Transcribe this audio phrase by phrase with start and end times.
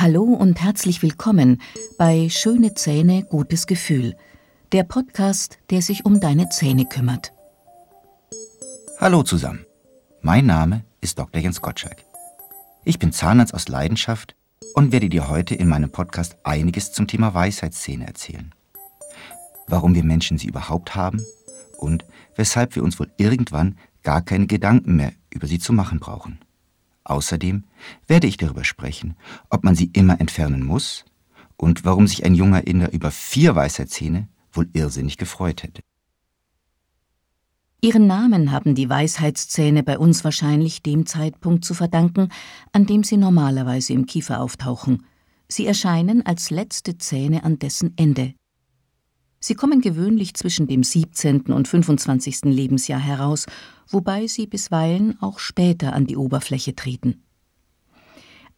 [0.00, 1.60] Hallo und herzlich willkommen
[1.98, 4.14] bei Schöne Zähne, gutes Gefühl,
[4.70, 7.32] der Podcast, der sich um deine Zähne kümmert.
[9.00, 9.66] Hallo zusammen.
[10.22, 11.42] Mein Name ist Dr.
[11.42, 12.04] Jens Gottschalk.
[12.84, 14.36] Ich bin Zahnarzt aus Leidenschaft
[14.74, 18.54] und werde dir heute in meinem Podcast einiges zum Thema Weisheitszähne erzählen.
[19.66, 21.20] Warum wir Menschen sie überhaupt haben
[21.76, 22.04] und
[22.36, 26.38] weshalb wir uns wohl irgendwann gar keine Gedanken mehr über sie zu machen brauchen.
[27.08, 27.64] Außerdem
[28.06, 29.16] werde ich darüber sprechen,
[29.48, 31.06] ob man sie immer entfernen muss
[31.56, 35.82] und warum sich ein junger Inder über vier Weisheitszähne wohl irrsinnig gefreut hätte.
[37.80, 42.28] Ihren Namen haben die Weisheitszähne bei uns wahrscheinlich dem Zeitpunkt zu verdanken,
[42.72, 45.06] an dem sie normalerweise im Kiefer auftauchen.
[45.48, 48.34] Sie erscheinen als letzte Zähne an dessen Ende.
[49.40, 51.42] Sie kommen gewöhnlich zwischen dem 17.
[51.52, 52.44] und 25.
[52.44, 53.46] Lebensjahr heraus,
[53.88, 57.22] wobei sie bisweilen auch später an die Oberfläche treten.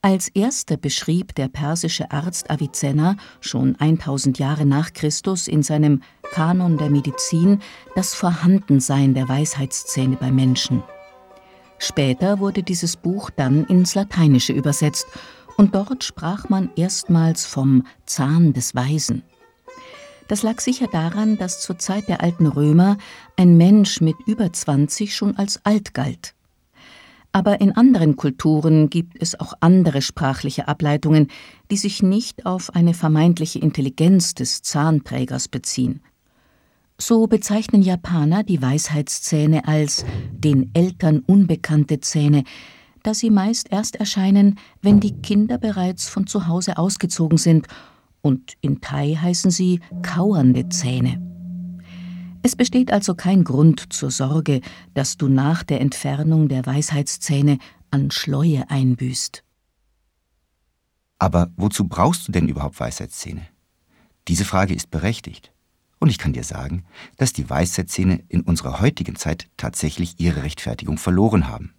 [0.02, 6.78] Als erster beschrieb der persische Arzt Avicenna schon 1000 Jahre nach Christus in seinem Kanon
[6.78, 7.58] der Medizin
[7.94, 10.82] das Vorhandensein der Weisheitszähne bei Menschen.
[11.78, 15.06] Später wurde dieses Buch dann ins Lateinische übersetzt
[15.58, 19.22] und dort sprach man erstmals vom Zahn des Weisen.
[20.30, 22.98] Das lag sicher daran, dass zur Zeit der alten Römer
[23.36, 26.34] ein Mensch mit über 20 schon als alt galt.
[27.32, 31.26] Aber in anderen Kulturen gibt es auch andere sprachliche Ableitungen,
[31.72, 36.00] die sich nicht auf eine vermeintliche Intelligenz des Zahnträgers beziehen.
[36.96, 42.44] So bezeichnen Japaner die Weisheitszähne als den Eltern unbekannte Zähne,
[43.02, 47.66] da sie meist erst erscheinen, wenn die Kinder bereits von zu Hause ausgezogen sind
[48.22, 51.20] und in Thai heißen sie kauernde Zähne.
[52.42, 54.60] Es besteht also kein Grund zur Sorge,
[54.94, 57.58] dass du nach der Entfernung der Weisheitszähne
[57.90, 59.44] an Schleue einbüßt.
[61.18, 63.46] Aber wozu brauchst du denn überhaupt Weisheitszähne?
[64.26, 65.52] Diese Frage ist berechtigt.
[65.98, 66.84] Und ich kann dir sagen,
[67.18, 71.74] dass die Weisheitszähne in unserer heutigen Zeit tatsächlich ihre Rechtfertigung verloren haben.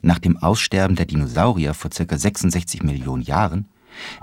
[0.00, 2.18] Nach dem Aussterben der Dinosaurier vor ca.
[2.18, 3.68] 66 Millionen Jahren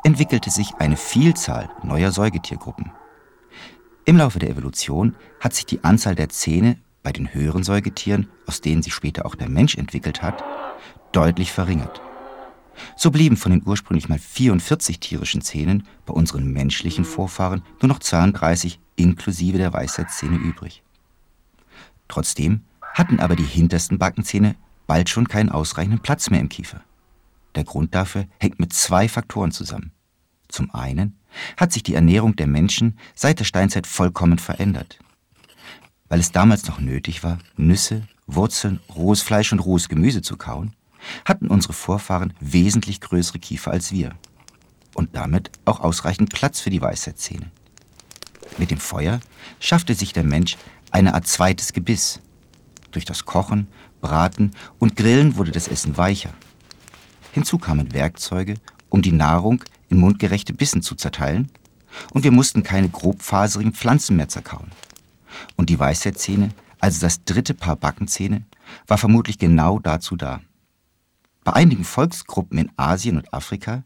[0.03, 2.91] entwickelte sich eine Vielzahl neuer Säugetiergruppen.
[4.05, 8.61] Im Laufe der Evolution hat sich die Anzahl der Zähne bei den höheren Säugetieren, aus
[8.61, 10.43] denen sich später auch der Mensch entwickelt hat,
[11.11, 12.01] deutlich verringert.
[12.95, 17.99] So blieben von den ursprünglich mal 44 tierischen Zähnen bei unseren menschlichen Vorfahren nur noch
[17.99, 20.83] 32 inklusive der Weisheitszähne übrig.
[22.07, 22.61] Trotzdem
[22.93, 24.55] hatten aber die hintersten Backenzähne
[24.87, 26.81] bald schon keinen ausreichenden Platz mehr im Kiefer.
[27.55, 29.91] Der Grund dafür hängt mit zwei Faktoren zusammen.
[30.47, 31.17] Zum einen
[31.57, 34.99] hat sich die Ernährung der Menschen seit der Steinzeit vollkommen verändert.
[36.09, 40.75] Weil es damals noch nötig war, Nüsse, Wurzeln, rohes Fleisch und rohes Gemüse zu kauen,
[41.25, 44.13] hatten unsere Vorfahren wesentlich größere Kiefer als wir.
[44.93, 47.49] Und damit auch ausreichend Platz für die Weisheitszähne.
[48.57, 49.21] Mit dem Feuer
[49.59, 50.57] schaffte sich der Mensch
[50.91, 52.19] eine Art zweites Gebiss.
[52.91, 53.67] Durch das Kochen,
[54.01, 56.33] Braten und Grillen wurde das Essen weicher.
[57.31, 58.55] Hinzu kamen Werkzeuge,
[58.89, 61.49] um die Nahrung in mundgerechte Bissen zu zerteilen,
[62.13, 64.71] und wir mussten keine grobfaserigen Pflanzen mehr zerkauen.
[65.57, 66.49] Und die Weisheitszähne,
[66.79, 68.45] also das dritte Paar Backenzähne,
[68.87, 70.41] war vermutlich genau dazu da.
[71.43, 73.83] Bei einigen Volksgruppen in Asien und Afrika,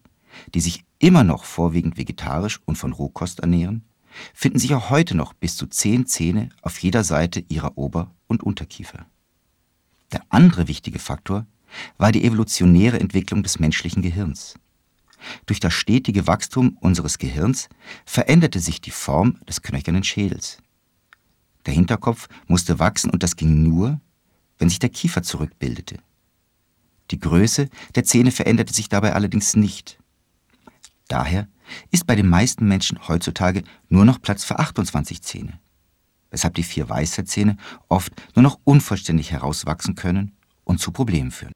[0.54, 3.84] die sich immer noch vorwiegend vegetarisch und von Rohkost ernähren,
[4.34, 8.42] finden sich auch heute noch bis zu zehn Zähne auf jeder Seite ihrer Ober- und
[8.42, 9.06] Unterkiefer.
[10.12, 11.46] Der andere wichtige Faktor
[11.98, 14.54] war die evolutionäre Entwicklung des menschlichen Gehirns.
[15.46, 17.68] Durch das stetige Wachstum unseres Gehirns
[18.04, 20.58] veränderte sich die Form des knöchernen Schädels.
[21.64, 24.00] Der Hinterkopf musste wachsen und das ging nur,
[24.58, 25.98] wenn sich der Kiefer zurückbildete.
[27.10, 29.98] Die Größe der Zähne veränderte sich dabei allerdings nicht.
[31.08, 31.48] Daher
[31.90, 35.60] ist bei den meisten Menschen heutzutage nur noch Platz für 28 Zähne,
[36.30, 37.56] weshalb die vier Weisheitszähne
[37.88, 40.35] oft nur noch unvollständig herauswachsen können
[40.66, 41.52] und zu Problemen führen.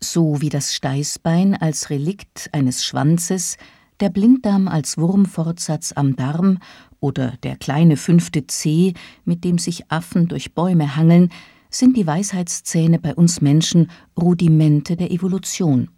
[0.00, 3.56] So wie das Steißbein als Relikt eines Schwanzes,
[4.00, 6.58] der Blinddarm als Wurmfortsatz am Darm
[7.00, 8.94] oder der kleine fünfte Zeh,
[9.24, 11.30] mit dem sich Affen durch Bäume hangeln,
[11.70, 15.90] sind die Weisheitszähne bei uns Menschen Rudimente der Evolution.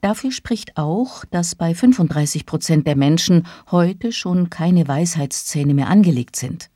[0.00, 6.36] Dafür spricht auch, dass bei 35 Prozent der Menschen heute schon keine Weisheitszähne mehr angelegt
[6.36, 6.70] sind.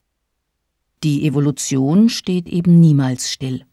[1.04, 3.64] Die Evolution steht eben niemals still.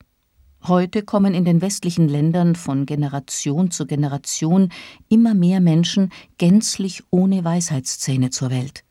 [0.67, 4.69] Heute kommen in den westlichen Ländern von Generation zu Generation
[5.09, 8.83] immer mehr Menschen gänzlich ohne Weisheitszähne zur Welt.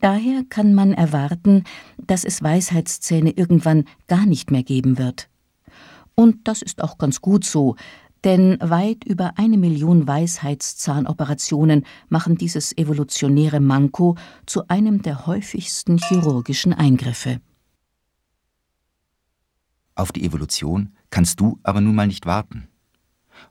[0.00, 1.64] Daher kann man erwarten,
[1.98, 5.28] dass es Weisheitszähne irgendwann gar nicht mehr geben wird.
[6.14, 7.76] Und das ist auch ganz gut so,
[8.24, 14.16] Denn weit über eine Million Weisheitszahnoperationen machen dieses evolutionäre Manko
[14.46, 17.40] zu einem der häufigsten chirurgischen Eingriffe.
[19.94, 22.68] Auf die Evolution kannst du aber nun mal nicht warten.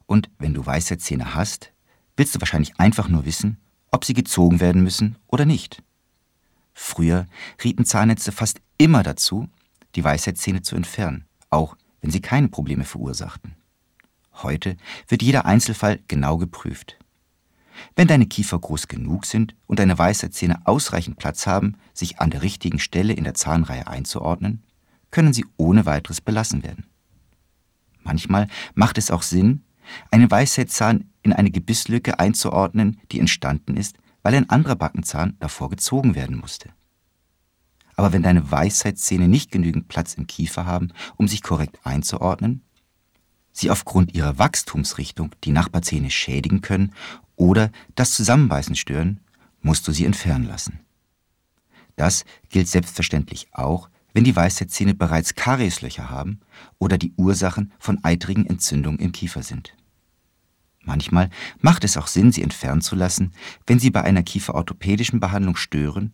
[0.05, 1.73] Und wenn du Weisheitszähne hast,
[2.15, 3.57] willst du wahrscheinlich einfach nur wissen,
[3.91, 5.83] ob sie gezogen werden müssen oder nicht.
[6.73, 7.27] Früher
[7.63, 9.49] rieten Zahnärzte fast immer dazu,
[9.95, 13.55] die Weisheitszähne zu entfernen, auch wenn sie keine Probleme verursachten.
[14.43, 14.77] Heute
[15.07, 16.97] wird jeder Einzelfall genau geprüft.
[17.95, 22.41] Wenn deine Kiefer groß genug sind und deine Weisheitszähne ausreichend Platz haben, sich an der
[22.41, 24.63] richtigen Stelle in der Zahnreihe einzuordnen,
[25.09, 26.85] können sie ohne weiteres belassen werden.
[28.03, 29.63] Manchmal macht es auch Sinn,
[30.09, 36.15] einen Weisheitszahn in eine Gebisslücke einzuordnen, die entstanden ist, weil ein anderer Backenzahn davor gezogen
[36.15, 36.69] werden musste.
[37.95, 42.63] Aber wenn deine Weisheitszähne nicht genügend Platz im Kiefer haben, um sich korrekt einzuordnen,
[43.51, 46.93] sie aufgrund ihrer Wachstumsrichtung die Nachbarzähne schädigen können
[47.35, 49.19] oder das Zusammenbeißen stören,
[49.61, 50.79] musst du sie entfernen lassen.
[51.95, 56.39] Das gilt selbstverständlich auch, wenn die Weisheitszähne bereits Karieslöcher haben
[56.79, 59.75] oder die Ursachen von eitrigen Entzündungen im Kiefer sind.
[60.83, 63.33] Manchmal macht es auch Sinn, sie entfernen zu lassen,
[63.67, 66.13] wenn sie bei einer kieferorthopädischen Behandlung stören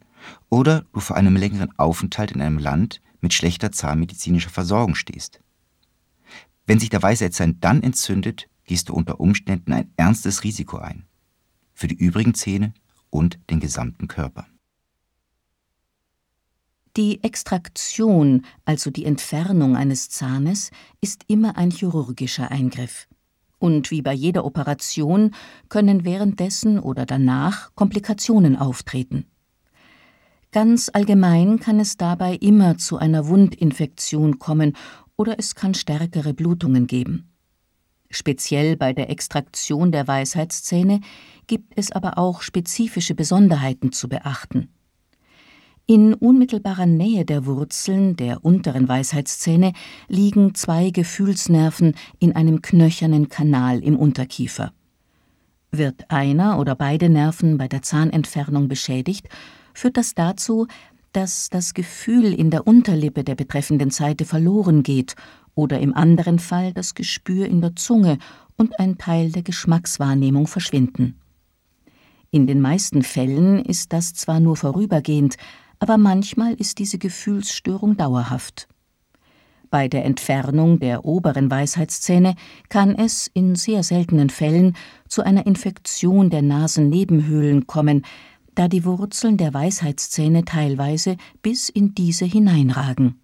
[0.50, 5.40] oder du vor einem längeren Aufenthalt in einem Land mit schlechter zahnmedizinischer Versorgung stehst.
[6.68, 11.06] Wenn sich der Weisheitszahn dann entzündet, gehst du unter Umständen ein ernstes Risiko ein.
[11.74, 12.74] Für die übrigen Zähne
[13.10, 14.46] und den gesamten Körper.
[16.98, 23.08] Die Extraktion, also die Entfernung eines Zahnes, ist immer ein chirurgischer Eingriff.
[23.60, 25.34] Und wie bei jeder Operation
[25.70, 29.26] können währenddessen oder danach Komplikationen auftreten.
[30.52, 34.76] Ganz allgemein kann es dabei immer zu einer Wundinfektion kommen
[35.18, 37.34] oder es kann stärkere Blutungen geben.
[38.10, 41.02] Speziell bei der Extraktion der Weisheitszähne
[41.48, 44.70] gibt es aber auch spezifische Besonderheiten zu beachten.
[45.90, 49.74] In unmittelbarer Nähe der Wurzeln der unteren Weisheitszähne
[50.10, 54.74] liegen zwei Gefühlsnerven in einem knöchernen Kanal im Unterkiefer.
[55.72, 59.30] Wird einer oder beide Nerven bei der Zahnentfernung beschädigt,
[59.74, 60.68] führt das dazu,
[61.14, 65.16] dass das Gefühl in der Unterlippe der betreffenden Seite verloren geht
[65.56, 68.18] oder im anderen Fall das Gespür in der Zunge
[68.58, 71.20] und ein Teil der Geschmackswahrnehmung verschwinden.
[72.30, 75.38] In den meisten Fällen ist das zwar nur vorübergehend,
[75.80, 78.68] aber manchmal ist diese Gefühlsstörung dauerhaft.
[79.70, 82.36] Bei der Entfernung der oberen Weisheitszähne
[82.70, 84.76] kann es in sehr seltenen Fällen
[85.08, 88.06] zu einer Infektion der Nasennebenhöhlen kommen,
[88.58, 93.22] da die Wurzeln der Weisheitszähne teilweise bis in diese hineinragen.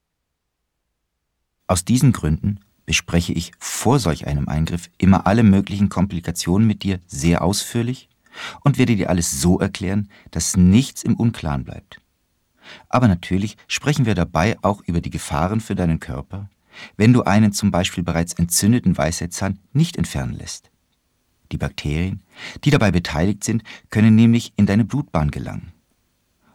[1.65, 6.99] Aus diesen Gründen bespreche ich vor solch einem Eingriff immer alle möglichen Komplikationen mit dir
[7.07, 8.09] sehr ausführlich
[8.61, 11.99] und werde dir alles so erklären, dass nichts im Unklaren bleibt.
[12.87, 16.49] Aber natürlich sprechen wir dabei auch über die Gefahren für deinen Körper,
[16.95, 20.72] wenn du einen zum Beispiel bereits entzündeten Weisheitszahn nicht entfernen lässt.
[21.53, 22.23] Die Bakterien,
[22.63, 25.71] die dabei beteiligt sind, können nämlich in deine Blutbahn gelangen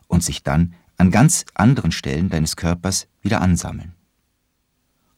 [0.09, 3.95] und sich dann an ganz anderen Stellen deines Körpers wieder ansammeln.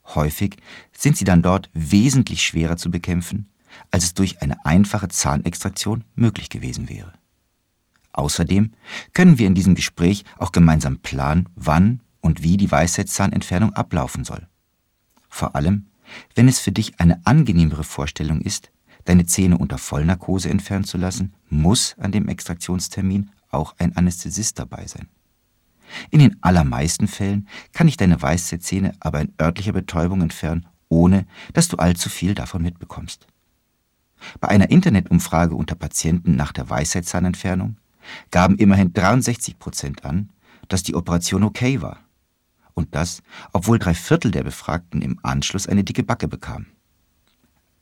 [0.04, 0.58] Häufig
[0.92, 3.48] sind sie dann dort wesentlich schwerer zu bekämpfen,
[3.90, 7.14] als es durch eine einfache Zahnextraktion möglich gewesen wäre.
[8.12, 8.72] Außerdem
[9.14, 14.46] können wir in diesem Gespräch auch gemeinsam planen, wann und wie die Weisheitszahnentfernung ablaufen soll.
[15.30, 15.86] Vor allem,
[16.34, 18.70] wenn es für dich eine angenehmere Vorstellung ist,
[19.10, 24.86] deine Zähne unter Vollnarkose entfernen zu lassen, muss an dem Extraktionstermin auch ein Anästhesist dabei
[24.86, 25.08] sein.
[26.10, 31.66] In den allermeisten Fällen kann ich deine Weisheitszähne aber in örtlicher Betäubung entfernen, ohne dass
[31.66, 33.26] du allzu viel davon mitbekommst.
[34.38, 37.78] Bei einer Internetumfrage unter Patienten nach der Weisheitszahnentfernung
[38.30, 40.30] gaben immerhin 63 Prozent an,
[40.68, 41.98] dass die Operation okay war.
[42.74, 46.68] Und das, obwohl drei Viertel der Befragten im Anschluss eine dicke Backe bekamen.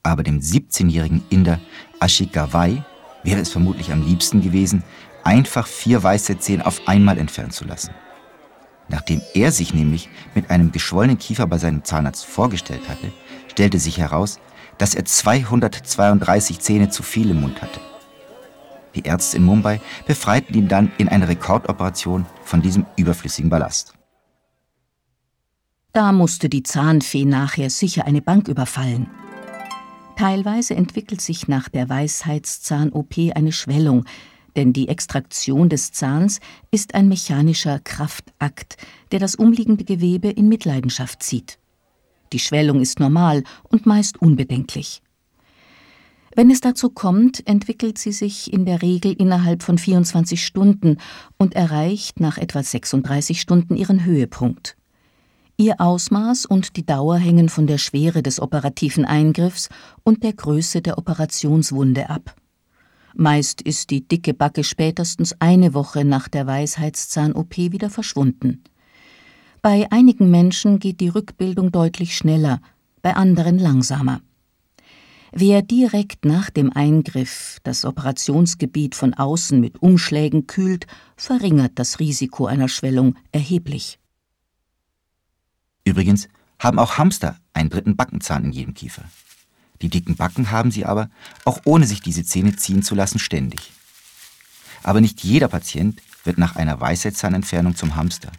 [0.08, 1.60] Aber dem 17-jährigen Inder
[2.00, 2.82] Ashik Gawai
[3.24, 4.82] wäre es vermutlich am liebsten gewesen,
[5.22, 7.90] einfach vier weiße Zähne auf einmal entfernen zu lassen.
[8.88, 13.12] Nachdem er sich nämlich mit einem geschwollenen Kiefer bei seinem Zahnarzt vorgestellt hatte,
[13.48, 14.40] stellte sich heraus,
[14.78, 17.80] dass er 232 Zähne zu viel im Mund hatte.
[18.94, 23.92] Die Ärzte in Mumbai befreiten ihn dann in einer Rekordoperation von diesem überflüssigen Ballast.
[25.92, 29.10] Da musste die Zahnfee nachher sicher eine Bank überfallen.
[30.18, 34.04] Teilweise entwickelt sich nach der Weisheitszahn-OP eine Schwellung,
[34.56, 36.40] denn die Extraktion des Zahns
[36.72, 38.78] ist ein mechanischer Kraftakt,
[39.12, 41.60] der das umliegende Gewebe in Mitleidenschaft zieht.
[42.32, 45.02] Die Schwellung ist normal und meist unbedenklich.
[46.34, 50.96] Wenn es dazu kommt, entwickelt sie sich in der Regel innerhalb von 24 Stunden
[51.36, 54.77] und erreicht nach etwa 36 Stunden ihren Höhepunkt.
[55.60, 59.68] Ihr Ausmaß und die Dauer hängen von der Schwere des operativen Eingriffs
[60.04, 62.36] und der Größe der Operationswunde ab.
[63.16, 68.62] Meist ist die dicke Backe spätestens eine Woche nach der Weisheitszahn-OP wieder verschwunden.
[69.60, 72.60] Bei einigen Menschen geht die Rückbildung deutlich schneller,
[73.02, 74.20] bei anderen langsamer.
[75.32, 80.86] Wer direkt nach dem Eingriff das Operationsgebiet von außen mit Umschlägen kühlt,
[81.16, 83.98] verringert das Risiko einer Schwellung erheblich.
[85.88, 86.28] Übrigens
[86.58, 89.04] haben auch Hamster einen dritten Backenzahn in jedem Kiefer.
[89.80, 91.08] Die dicken Backen haben sie aber,
[91.46, 93.72] auch ohne sich diese Zähne ziehen zu lassen, ständig.
[94.82, 98.30] Aber nicht jeder Patient wird nach einer Weisheitszahnentfernung zum Hamster.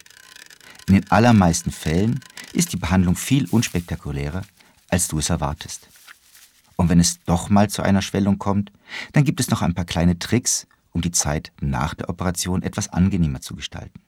[0.88, 2.20] In den allermeisten Fällen
[2.54, 4.44] ist die Behandlung viel unspektakulärer,
[4.90, 5.90] als du es erwartest.
[6.76, 8.72] Und wenn es doch mal zu einer Schwellung kommt,
[9.14, 12.90] dann gibt es noch ein paar kleine Tricks, um die Zeit nach der Operation etwas
[12.90, 14.00] angenehmer zu gestalten.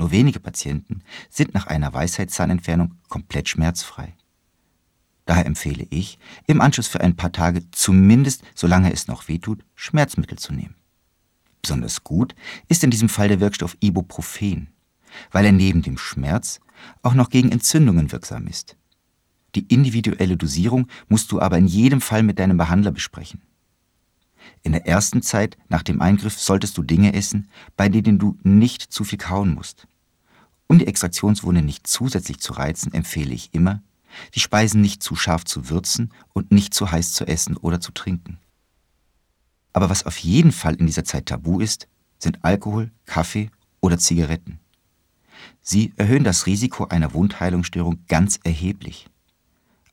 [0.00, 4.14] Nur wenige Patienten sind nach einer Weisheitszahnentfernung komplett schmerzfrei.
[5.26, 10.38] Daher empfehle ich, im Anschluss für ein paar Tage, zumindest solange es noch wehtut, Schmerzmittel
[10.38, 10.74] zu nehmen.
[11.60, 12.34] Besonders gut
[12.68, 14.70] ist in diesem Fall der Wirkstoff Ibuprofen,
[15.32, 16.60] weil er neben dem Schmerz
[17.02, 18.78] auch noch gegen Entzündungen wirksam ist.
[19.54, 23.42] Die individuelle Dosierung musst du aber in jedem Fall mit deinem Behandler besprechen.
[24.62, 28.80] In der ersten Zeit nach dem Eingriff solltest du Dinge essen, bei denen du nicht
[28.80, 29.86] zu viel kauen musst.
[30.70, 33.82] Um die Extraktionswunde nicht zusätzlich zu reizen, empfehle ich immer,
[34.36, 37.90] die Speisen nicht zu scharf zu würzen und nicht zu heiß zu essen oder zu
[37.90, 38.38] trinken.
[39.72, 41.88] Aber was auf jeden Fall in dieser Zeit tabu ist,
[42.20, 43.50] sind Alkohol, Kaffee
[43.80, 44.60] oder Zigaretten.
[45.60, 49.08] Sie erhöhen das Risiko einer Wundheilungsstörung ganz erheblich.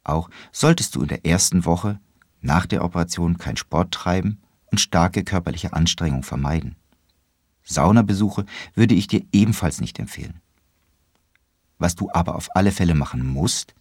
[0.03, 1.99] Auch solltest du in der ersten Woche
[2.41, 6.75] nach der Operation kein Sport treiben und starke körperliche Anstrengung vermeiden.
[7.63, 10.39] Saunabesuche würde ich dir ebenfalls nicht empfehlen.
[11.77, 13.75] Was du aber auf alle Fälle machen musst,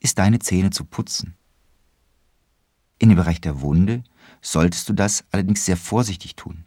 [0.00, 1.34] ist deine Zähne zu putzen.
[2.98, 4.04] In dem Bereich der Wunde
[4.40, 6.64] solltest du das allerdings sehr vorsichtig tun.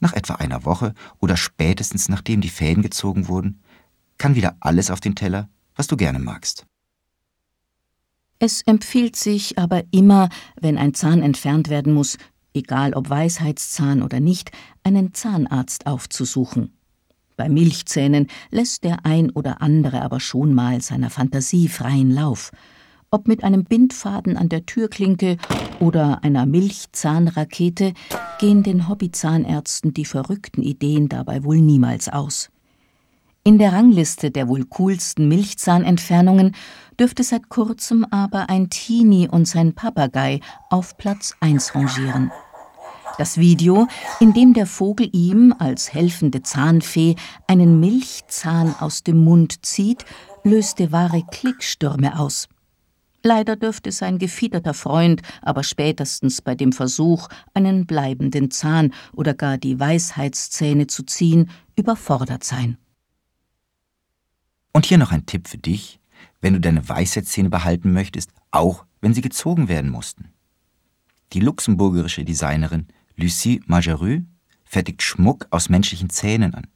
[0.00, 3.60] Nach etwa einer Woche oder spätestens nachdem die Fäden gezogen wurden,
[4.18, 6.66] kann wieder alles auf den Teller, was du gerne magst.
[8.38, 10.28] Es empfiehlt sich aber immer,
[10.60, 12.18] wenn ein Zahn entfernt werden muss,
[12.54, 14.52] egal ob Weisheitszahn oder nicht,
[14.84, 16.77] einen Zahnarzt aufzusuchen.
[17.38, 22.50] Bei Milchzähnen lässt der ein oder andere aber schon mal seiner Fantasie freien Lauf.
[23.12, 25.36] Ob mit einem Bindfaden an der Türklinke
[25.78, 27.94] oder einer Milchzahnrakete
[28.40, 32.50] gehen den Hobbyzahnärzten die verrückten Ideen dabei wohl niemals aus.
[33.44, 36.56] In der Rangliste der wohl coolsten Milchzahnentfernungen
[36.98, 40.40] dürfte seit kurzem aber ein Teenie und sein Papagei
[40.70, 42.32] auf Platz 1 rangieren.
[43.18, 43.88] Das Video,
[44.20, 47.16] in dem der Vogel ihm als helfende Zahnfee
[47.48, 50.04] einen Milchzahn aus dem Mund zieht,
[50.44, 52.48] löste wahre Klickstürme aus.
[53.24, 59.58] Leider dürfte sein gefiederter Freund aber spätestens bei dem Versuch, einen bleibenden Zahn oder gar
[59.58, 62.78] die Weisheitszähne zu ziehen, überfordert sein.
[64.72, 65.98] Und hier noch ein Tipp für dich,
[66.40, 70.30] wenn du deine Weisheitszähne behalten möchtest, auch wenn sie gezogen werden mussten.
[71.32, 72.86] Die luxemburgerische Designerin
[73.20, 74.20] Lucie Majerus
[74.64, 76.68] fertigt Schmuck aus menschlichen Zähnen an.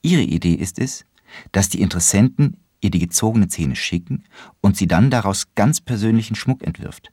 [0.00, 1.04] Ihre Idee ist es,
[1.50, 4.22] dass die Interessenten ihr die gezogenen Zähne schicken
[4.60, 7.10] und sie dann daraus ganz persönlichen Schmuck entwirft.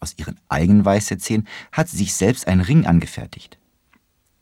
[0.00, 3.58] Aus ihren eigenen Weisheitszähnen hat sie sich selbst einen Ring angefertigt.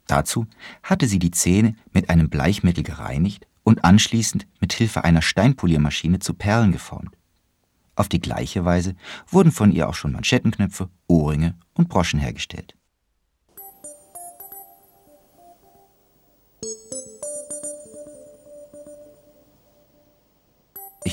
[0.06, 0.46] Dazu
[0.84, 6.34] hatte sie die Zähne mit einem Bleichmittel gereinigt und anschließend mit Hilfe einer Steinpoliermaschine zu
[6.34, 7.16] Perlen geformt.
[7.96, 8.94] Auf die gleiche Weise
[9.26, 12.76] wurden von ihr auch schon Manschettenknöpfe, Ohrringe und Broschen hergestellt.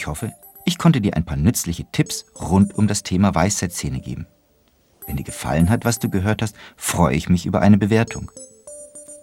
[0.09, 0.33] Hoffe,
[0.65, 4.27] ich konnte dir ein paar nützliche Tipps rund um das Thema Weisheitszähne geben.
[5.07, 8.31] Wenn dir gefallen hat, was du gehört hast, freue ich mich über eine Bewertung.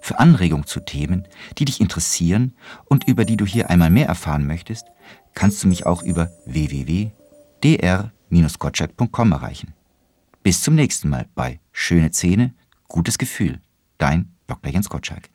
[0.01, 1.29] Für Anregungen zu Themen,
[1.59, 2.55] die dich interessieren
[2.87, 4.87] und über die du hier einmal mehr erfahren möchtest,
[5.35, 9.75] kannst du mich auch über www.dr-gottschalk.com erreichen.
[10.43, 12.53] Bis zum nächsten Mal bei Schöne Zähne,
[12.89, 13.61] gutes Gefühl.
[13.99, 14.73] Dein Dr.
[14.73, 15.29] Jens Gottschalk.